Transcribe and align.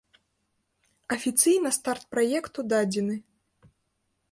Афіцыйна 1.17 1.69
старт 1.77 2.03
праекту 2.15 2.59
дадзены. 2.73 3.15